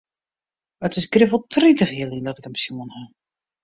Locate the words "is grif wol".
1.01-1.45